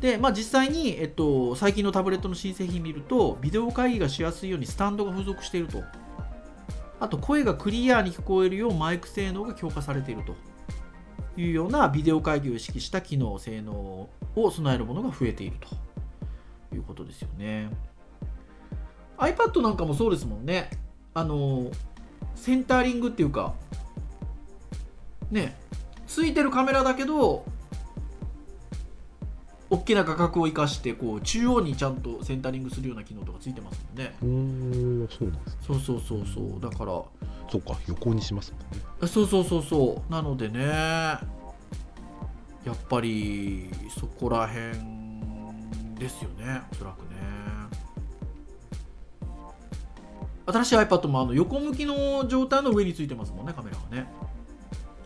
[0.00, 5.84] でまあ実際に、えっと、最近のタブレットの新製品見るとビデオ会議がしやすいようにスタンドが付属していると
[7.02, 10.36] あと声がクリアに聞こえるようマイク性能が強化されていると。
[11.36, 13.72] いうようなビデオ会議を意識した機能性能
[14.36, 15.56] を備えるものが増えている
[16.70, 16.76] と。
[16.76, 17.70] いうことですよね。
[19.18, 20.70] iPad なんかもそうですもんね。
[21.12, 21.72] あの
[22.36, 23.54] センタリングっていうか
[25.30, 25.56] ね
[26.06, 27.44] ついてるカメラだけど
[29.72, 34.14] 大きな画角を生かしてこう中央にちゃんとセンタリングするような機能とかついてますもんね。
[34.20, 36.60] うーんそうなんですそうそうそうそう。
[36.60, 36.92] だから
[37.50, 39.08] そうか横にしますもんね。
[39.08, 40.12] そうそうそうそう。
[40.12, 41.18] なのでねや
[42.70, 44.78] っぱりそこら辺
[45.98, 47.16] ですよねおそらくね。
[50.44, 54.06] 新しい iPad もあの横向きの状態の上についてますもんねカメラがね。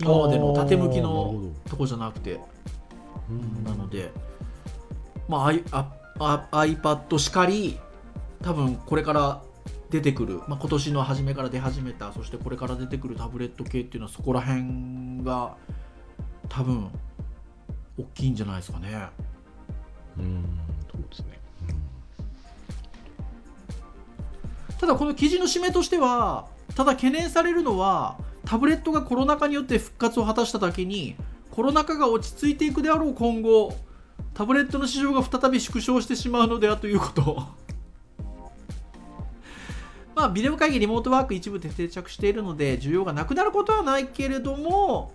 [0.01, 2.41] 今までの縦向きのとこじゃなくて。
[3.65, 4.13] なので、
[5.29, 7.79] まあ、iPad しかり
[8.43, 9.43] 多分これから
[9.91, 15.57] 出てくる、まあ、今年の初めから出始めたそしてこれから出てくるタブレット系っていうのはそこら辺が
[16.49, 16.91] 多分
[17.99, 19.09] 大きいんじゃないですかね。
[20.19, 20.45] うん
[20.91, 21.41] そうですね。
[24.79, 31.17] ただこの記事の締めとしてはただ懸念されるのはタブレットがコロナ禍によって復活を果たしただけに
[31.51, 33.75] コロナ禍が落ち着いていくであろう今後
[34.37, 37.43] タブレットの市場が再び縮小してしまうのではということ。
[40.15, 45.13] まあビデオ会議リモートワーク一部で定着しているので需要がなくなることはないけれども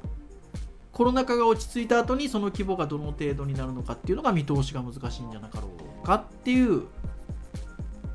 [0.92, 5.68] コロナ禍が落ち着いた後にその規模がどの程度になるのかっていうのが見通しが難しいんじゃなかろ
[6.04, 6.84] うかっていう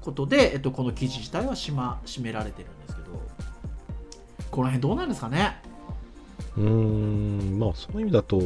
[0.00, 3.06] ことで、えっと、この記事自体はしまめられてるんですけど。
[4.50, 5.56] この辺どうなんですかね？
[6.56, 8.40] うーんまあそういう意味だと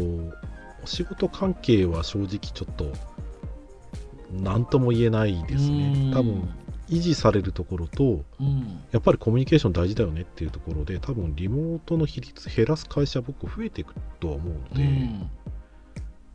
[0.83, 2.93] お仕事関係は正直ちょっと
[4.33, 6.13] 何とも言えないですね。
[6.15, 6.49] 多分
[6.89, 8.81] 維持されるところとうん。
[8.91, 15.31] やっぱりコミュニケーション大事だよねっていうところで多分リモートの比率減らす会社僕増えていくとは思うのうで、ん。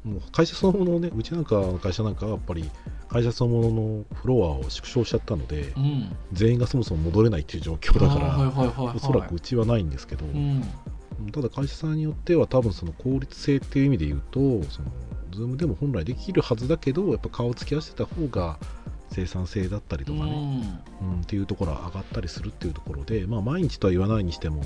[0.03, 2.69] もう会社そのものをねうちなんかの会社なんかはやっぱり
[3.09, 6.15] 会社そのもののフロアを縮小しちゃったのでうん。
[6.31, 10.63] 全員がそもそも戻れないっていう状況だから、おそらくうちはないんですけど、うん
[11.31, 14.91] ただ会社さんによっては多分その効率性っていう意味で言うとその
[15.31, 18.57] Zoom でも本来できるはずだけどやっぱ顔つき合わせた方が
[19.11, 21.21] 生産性だったりとかね、うん。
[21.21, 24.63] っていうところは上がったりするっていうところで、まあ、毎日とは言わないにしても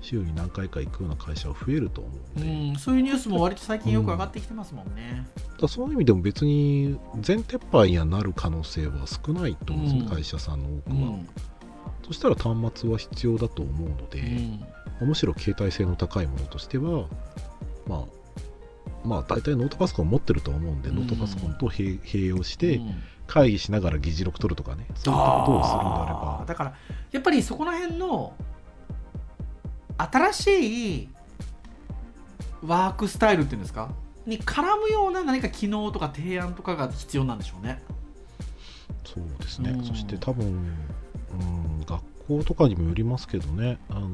[0.00, 5.26] 週に何回か行くような会社は増えると思ううので、ん、そういうニュースも割と最近よく上がってきてますもんね。
[5.36, 10.08] だからそういう意味でも別に全撤廃にはなる可能性は少ないと思うんですね、うん。
[10.08, 11.28] 会社さんの多くは、うん
[12.10, 14.20] そしたら端末は必要だと思うので、
[15.00, 15.08] うん。
[15.08, 17.06] むしろ携帯性の高いものとしては
[17.86, 18.04] まあ
[19.04, 20.96] まあ大体ノートパソコン持ってると思うんで、うん。
[20.96, 23.02] ノートパソコンと併併用してうん。
[23.28, 26.74] 会議しながら議事録取るとかねそういったことをするんであれあばーだから
[27.12, 28.34] やっぱりそこら辺の
[29.98, 31.08] 新しい
[32.66, 33.92] ワークスタイルっていうんですか？
[34.26, 37.80] に絡むような何か機能とか提案とかが必要なんでしょうね。
[39.04, 39.84] そうですね、うん。
[39.84, 40.58] そして多分、うん、
[41.59, 41.59] 学
[42.38, 44.10] 校とかにもよりますけどね、あのー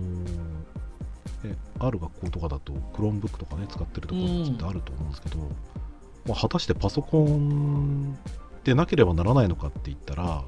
[1.44, 5.38] えある学校とかだと Chromebook とかね使ってるところってあると思うんですけど、
[6.26, 8.16] まあ、果たしてパソコン
[8.64, 10.44] でなければならないのかって言ったら、ま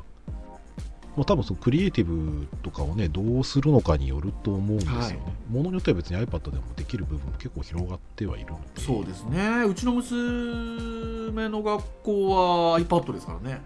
[1.18, 5.18] あ、多分そのクリエイティブとかをねどうするのかによると思うんですよね、はい。
[5.50, 8.80] ものによっては別に iPad でもできる部分も結構広がってはいるので。
[8.80, 9.64] そうですね。
[9.64, 13.60] うちの娘の学校は iPad ですからね。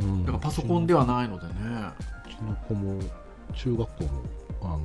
[0.00, 0.24] うん。
[0.24, 1.52] だからパソコンではないのでね。
[2.42, 3.00] うちの子も
[3.54, 4.22] 中学校も
[4.62, 4.80] あの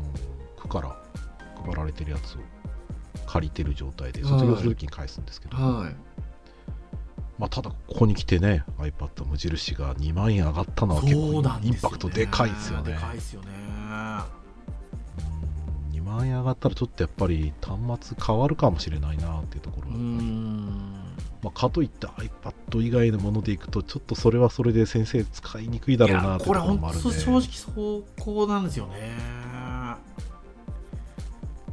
[0.58, 0.96] 区から
[1.64, 2.42] 配られてるやつを
[3.28, 4.32] 借りてる状態ではい。
[4.32, 5.96] 卒業するときに返すんですけど、はい。
[7.38, 12.94] まあ、ただここに来てね iPad 無印が2万円上がったのは結構インパクトでかいですよね。
[12.94, 13.48] でかいですよね。
[15.92, 16.00] うん。
[16.00, 21.16] 2万円上がったらちょっとやっぱり端末変わるかもしれないなっていうところうは、ん
[21.46, 29.16] まあ、かといって iPad 以外のものでいくとちょっとそれはそれで先生使いにくいだろうなってここれ本当正直そうこうなんですよね。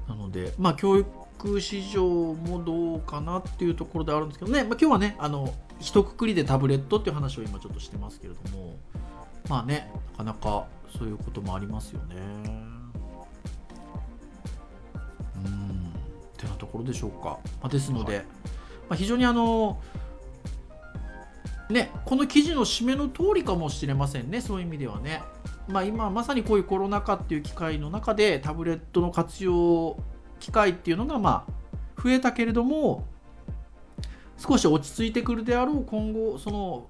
[0.06, 8.76] なのでまあ教育市場もどうかなっていうところであるんですけどね、まあ、今日はねあの一括りでタブレットっていう話を今ちょっとしてますけれども。
[9.48, 12.16] まあねなかなかそういうこともありますよね。
[15.44, 15.92] うん。
[15.92, 18.22] ってなところでしょうか、まあ、ですので、は
[18.92, 19.81] まあ、非常にあの
[21.70, 25.22] ね、この記事の締めの通りかもしれませんね、そういう意味ではね。
[25.66, 29.96] まあ、今まさにこういうコロナ禍っていう機会の中でタブレットの活用
[30.40, 33.07] 機会っていうのがまあ増えたけれども
[34.37, 36.88] 少し落ち着いてくるであろう今後その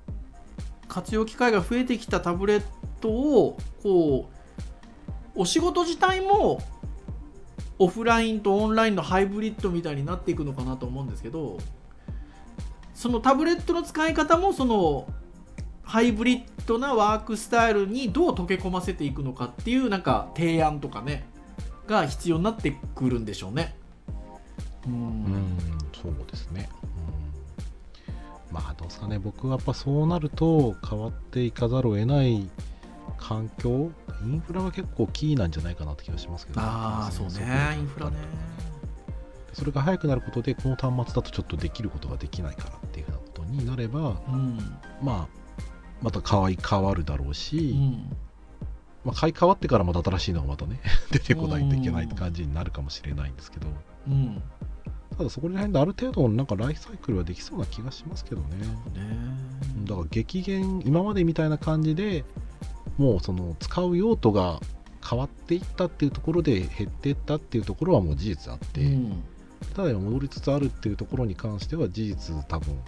[0.88, 2.62] 活用機会が増えてきたタブレッ
[3.00, 4.28] トをこ
[5.36, 6.60] うお仕事自体も
[7.82, 11.58] オフラインとオンラインのハイブリッドみたいになっていくのかなと思うんですけど
[13.02, 15.12] そのタブレットの使い方もその
[15.82, 21.24] ハイブリッドなワークスタイルにどう溶け込ませていくのかっていうなんか提案とかね
[21.88, 23.74] が必要になってくるんでしょうね。
[24.86, 24.92] うん。
[24.92, 25.58] うん
[26.00, 26.68] そうですね、
[28.48, 29.18] うん、まあどうですかね。
[29.18, 32.48] 僕はやっぱそうなると変わっていかざるを得ない
[33.18, 33.90] 環境。
[34.24, 36.60] インフラが結構キーなんじゃないかなって気がしますけど。
[36.60, 37.76] ああそうね。
[37.80, 38.16] インフラね。
[39.52, 44.58] それが早くなることでこの端末だとちょっとできることができないからっていうふうなことになればうん。
[45.02, 45.42] まあ
[46.00, 48.16] また変わり変わるだろうし、うん。
[49.04, 53.66] まあ、買い変わってからまた新しいのがまたね 出てこないといけないって感じになるかもしれないんですけど。
[54.08, 54.42] うん。
[55.16, 58.56] ただそこら辺である程度のなんかライフサイクルはできそうな気がしますけどね。
[58.56, 58.66] ね。
[59.84, 62.24] だから激減今までみたいな感じで
[62.96, 64.60] もうその使う用途が
[65.08, 69.24] 変わっていったっていうところで減っていったっていうところはもう事実あって、うん
[69.74, 72.78] ただ今戻りつつあるっていうところに関しては事実多分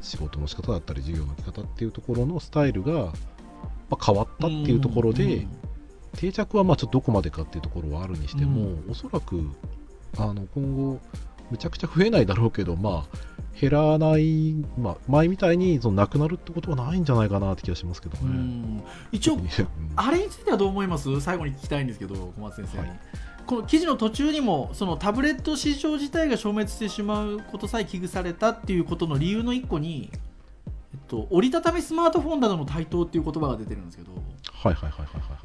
[0.00, 5.46] 仕事の仕方だったり授業の仕方っていうところのスタイルが、まあ、変わったっていうところで、
[6.16, 9.50] 定着はまあちょっとどこまでかっていうところはあるにしても、うおそらく
[10.18, 11.00] あの今後
[11.50, 13.18] むちゃくちゃ増えないだろうけどまあ
[13.60, 18.30] 減らない、まあ、前みたいにそのなくなるってことはないんじゃないかなって気がしますけどうね。
[18.32, 18.82] ん。
[19.12, 19.48] 一応うん。
[19.94, 21.20] あれについてはどう思います？
[21.20, 22.82] 最後に聞きたいんですけど小松先生。
[22.82, 23.00] に、はい。
[23.46, 30.10] この記事の途中にもそのタブレット市場自体が消滅してしまうことさえ危惧されたっていうことの理由の一個に、
[30.92, 34.12] えっと、折りたたみスマートフォンなどの台頭っていう言葉が出てるんですけど。
[34.12, 35.38] はいはいはいはいはいは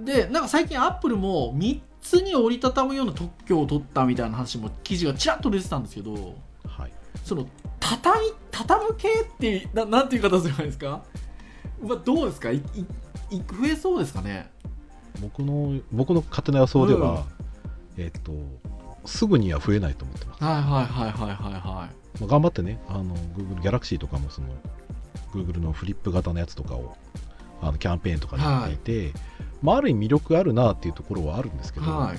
[0.00, 0.04] い。
[0.04, 6.34] でなんか最近アップルも3つに折りたたむような特許を取ったみたいな話も記事がちらっと出てたんですけど
[6.68, 6.92] はい、
[7.24, 7.46] その
[7.80, 11.02] 畳み畳む系ってななんていう方すればいいですか、
[11.82, 12.50] まあ、どうですか？
[12.50, 14.50] いいい増えそうですかね？
[15.20, 17.24] 僕の僕の勝手な予想では、
[17.96, 18.32] えっと
[19.04, 20.44] すぐには増えないと思ってます。
[20.44, 22.20] はいはいはいはいはいはい。
[22.20, 24.48] まあ、頑張ってね、あの Google Galaxy とかもその
[25.32, 26.96] Google のフリップ型のやつとかを
[27.62, 29.18] あのキャンペーンとかでやっていて、
[29.62, 32.12] まあ、ある意味魅力あるなっていうところはあるんですけど、は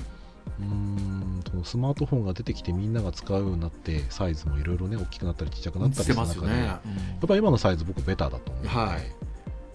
[0.60, 6.64] うーんそのスマートフォンが出てきてみんなが使うようになってサイズもいろいろね大きくなったりちっちゃくなったりする中で、ね。
[6.64, 6.80] や
[7.16, 9.24] っぱり今のサイズ僕ベターだと思うので,、はい。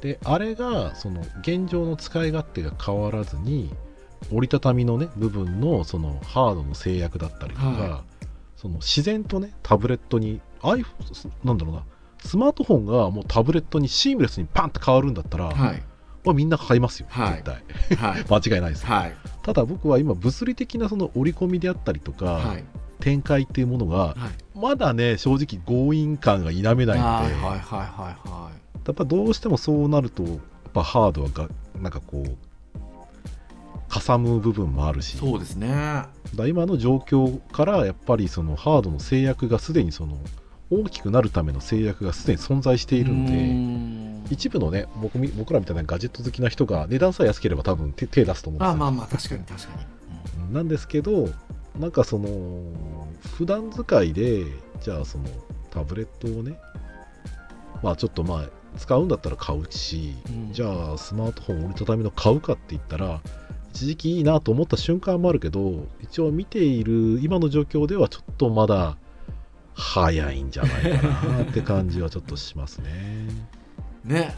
[0.02, 3.72] であれがその現状の使い勝手が変わらずに
[4.32, 8.04] 折りたたみのね部分のそのハードの制約だったりとか、は
[8.56, 10.86] その自然とねタブレットに iPhone
[11.44, 11.84] なんだろうな
[12.24, 15.84] スマートフォンがもうタブレットにシームレスにパンって変わるんだったら、はい。
[16.26, 17.32] まあ、みんな買いますよ、はい。
[17.32, 17.98] 絶対。
[17.98, 18.26] はい。
[18.30, 19.16] 間違いないです、はい。
[19.44, 22.64] ただ僕は今物理的なその折り込みであったりとか、はい。
[23.00, 24.16] 展開っていうものがはい。
[24.60, 28.52] まだね正直強引感が否めないので、はいはいはいはいは
[28.86, 30.38] やっぱどうしてもそうなるとやっ
[30.74, 31.48] ぱハードはが
[31.80, 32.50] なんかこう
[33.88, 35.16] かさむ部分もあるし。
[35.16, 36.04] いそうですね。
[36.36, 40.18] だ今の状況からやっぱりそのハードの制約がすでにその
[40.72, 44.26] 大きくなるための制約がすでに存在しているのうでん。
[44.30, 48.72] 一部のね僕み僕らみたいなガジェット好きな人が値段さえ安ければ多分手手出すと思うんですよ。
[48.74, 49.68] あまあまあ確かに確か
[50.48, 51.30] に、なんですけど
[51.80, 52.62] なんかその
[53.38, 54.46] 普段使いで
[54.82, 55.26] じゃあその
[55.72, 56.60] タブレットをね
[57.82, 60.54] まあちょっとまあ使うんだったら買うし、うん。
[60.54, 63.22] じゃあスマートフォン折りたたみの買うかって言ったら
[63.74, 68.98] 一時期いいなと思った瞬間もあるけど一応見ている今の状況ではちょっとまだ
[69.80, 73.28] 早いんじゃないかなって感じはちょっとしますね。
[74.04, 74.36] ね。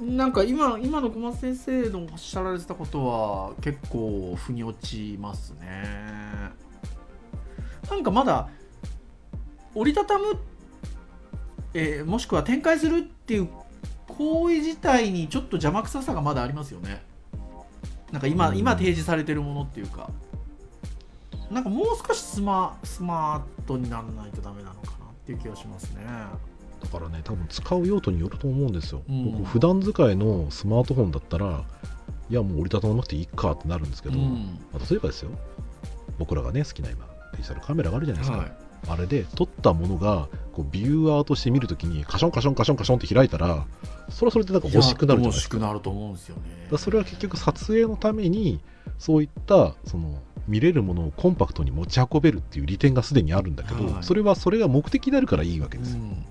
[0.00, 6.50] なんか今今の小松先生のおっしゃられてたことは結構腑に落ちますね。
[7.88, 8.48] なんかまだ
[9.74, 10.38] 折りたたむ、
[11.74, 13.48] えーもしくは展開するっていう
[14.08, 17.04] 行為自体にちょっと邪魔くささがまだありますよね。
[18.10, 18.58] なんか今,、うん。
[18.58, 20.10] 今提示されてるものっていうか
[21.54, 26.02] なんかもう少しスマスマートにならないとダメなのかなっていう気がしますね。
[26.82, 29.32] だからね多分使う用途によると思うんですよ、うん。
[29.32, 31.64] 僕普段使いのスマートフォンだったら
[32.28, 34.58] いやもう折りたたまなくていいかってなるんですけど、うん。
[34.72, 35.30] まあ例えばですよ。
[36.18, 38.52] 僕らがね好きな今デジタルカメラがあるじゃないですか、はい。
[38.88, 43.64] あれで撮ったものがこうビューアーとして見るときにカションカションカションカションって開いたら
[44.10, 45.56] それはそれでなんか欲しくなるじゃないですか。
[45.56, 46.76] 欲しくなると思うんですよね。
[46.76, 48.60] それは結局撮影のために
[48.98, 50.18] そういったその
[50.48, 54.02] 見れるものをコンパクトに持ち運べるっていう利点がすでにあるんだけど、はい。
[54.02, 56.24] それはそれが目的であるからいいわけですよ、うん。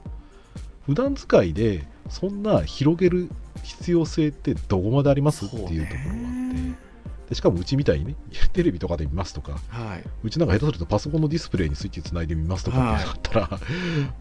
[0.86, 3.30] 普段使いでそんな広げる
[3.64, 5.46] 必要性ってどこまであります？
[5.46, 6.94] っていうところがあって。
[7.30, 8.16] でしかもうちみたいにね
[8.52, 13.60] テレビとかで見ますとかはい、うちなんか下手するとパソコンのディスプレイにスイッチつないでみますとかってなったら、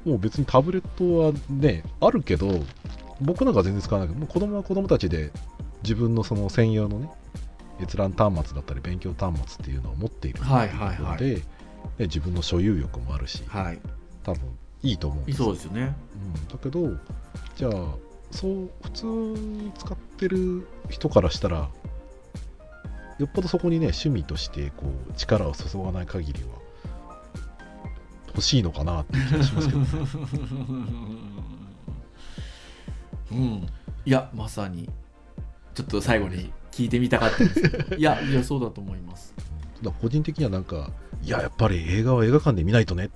[0.04, 2.64] もう別にタブレットはねあるけど
[3.20, 4.08] 僕なんか全然使わない。
[4.08, 5.32] けどもう子供は子供たちで
[5.82, 7.10] 自分のその専用のね
[7.82, 11.18] 閲覧端末だったり勉強端末っていうのを持っているっていうはいはいはい。
[11.18, 11.42] で、ね
[11.98, 13.80] 自分の所有欲もあるしはい、
[14.22, 14.40] 多分
[14.82, 15.44] いいと思うんですよ。
[15.46, 15.94] そうですよね。
[16.14, 16.96] うん、だけど
[17.56, 17.72] じゃあ
[18.30, 21.68] そう普通に使ってる人からしたら
[23.18, 26.48] よっぽどそこにね趣味としてこう力を注がない限りは
[28.28, 29.86] 欲しいのかなって気がしますけどね。
[33.32, 33.66] うん。
[34.04, 34.88] いやまさに。
[35.74, 39.34] ちょっと最後に聞いてみたかったですいや いやそうだと思います。
[40.00, 40.90] 個人的にはなんか
[41.22, 43.06] いややっぱり映画は映画館で見ないとね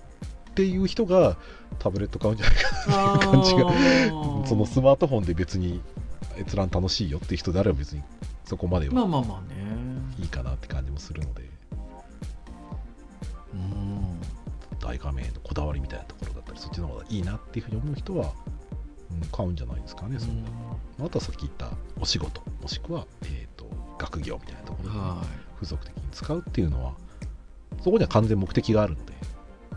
[0.50, 1.36] っていう人が
[1.78, 5.80] タブレット買うんじゃないか感じがなそのスマートフォンで別に
[6.36, 8.02] 閲覧楽しいよっていう人であれば別に
[8.44, 9.66] そこまではまあまあまあね。
[10.18, 11.42] いいかなって感じもするので、
[13.52, 14.20] うん。
[14.80, 18.52] 大画面のこだわりみたいなところだったりそっちの方がいいなっていうふうに思う人は、うん、
[19.32, 20.50] 買うんじゃないですかね、そんな。
[21.04, 22.42] あとはさっき言ったお仕事。
[22.60, 25.22] もしくは、えー、と学業みたいなところでは
[25.54, 26.94] 付属的に使うっていうのは
[27.82, 29.12] そこには完全目的があるので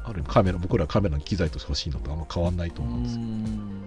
[0.04, 3.16] ある意味カメラ僕らはカメラの機材として欲しいのとあんま変わんないとい思うんです。
[3.16, 3.82] よ、うん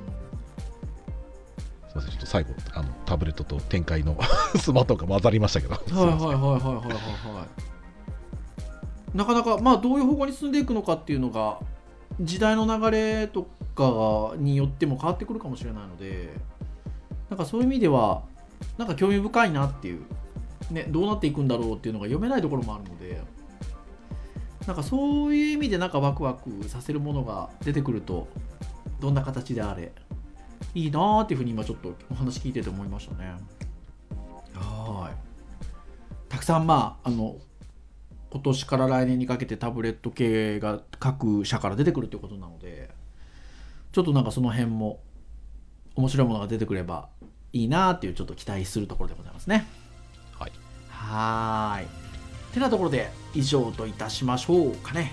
[1.89, 4.19] すいませんちょっと最後あのタブレットと展開の
[4.57, 5.75] スマートフォンが混ざりましたけど。
[5.75, 6.87] はいはいはいはいはいはい
[7.37, 7.47] は
[9.15, 9.17] い。
[9.17, 11.59] なかなかまあどういう方向に進んでいくのかっていうのが
[12.21, 16.31] 時代の流れとかによっても変わってくるかもしれないので
[17.31, 18.23] なんかそういう意味では
[18.79, 20.05] なんか興味深いなっていう、
[20.71, 23.21] ね、どうなっていくんだろうっていうのが読めないところもあるので
[24.67, 28.29] なんかそういう意味でなんかワクワクさせるものが出てくると
[29.01, 29.93] どんな形であれ
[30.75, 33.35] いいなーっていうふうに今ちょっとお話聞いてて思いましたね。
[34.55, 36.31] はい。
[36.31, 37.37] たくさんまああの
[38.33, 42.91] 今年から来年にかけてタブレット系が各社から出てくるということなので
[43.93, 45.01] ちょっとなんかその辺も
[45.97, 47.11] 面白いものが出てくれば
[47.53, 49.67] いいなーっていうちょっと期待するところでございますね。
[50.39, 50.53] はい。
[50.89, 51.87] はーい。
[52.55, 55.13] てなところで以上といたしましょうかね。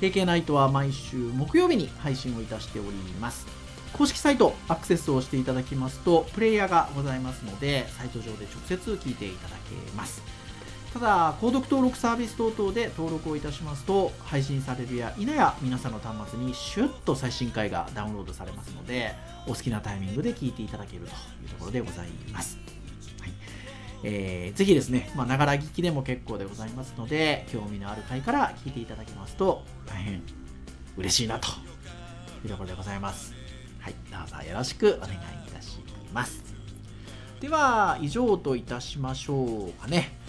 [0.00, 2.88] KK ナイトは毎週木曜日に配信をいたしており
[3.20, 3.46] ます。
[3.92, 10.35] 公式サイトアクセスをしていただきますとプレイヤーがございますのでサイト上で直接聞いていただけます
[10.98, 19.14] ただ購読登録サービス等々で登録をいたしますと配信されるや否や皆さんの端末にシュッと最新回がダウンロードされますので
[19.46, 21.10] お好きなタイミングで聞いていただけるとい
[21.44, 22.56] うところでございます、
[23.20, 23.32] はい。
[24.04, 30.22] えーぜひですねながら聞きでも結構でございますので興味のある回から聞いていただけますと大変
[30.96, 31.48] 嬉しいなと
[32.42, 33.34] いうところでございます。
[33.80, 33.94] はい。
[34.10, 35.78] どうぞよろしくお願いいたし
[36.14, 36.42] ます。
[37.38, 40.24] では以上といたしましょうかね。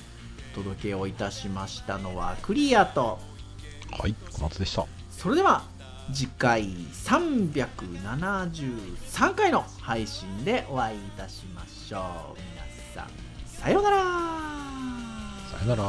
[0.58, 3.20] 届けをいたしましたのはクリアと。
[3.92, 4.86] はい小松でした。
[5.12, 5.64] それでは
[6.12, 12.40] 次回373回の配信でお会いいたしましょう。
[12.40, 12.48] 皆
[12.94, 13.10] さん
[13.46, 13.98] さようなら。
[15.60, 15.84] さよなら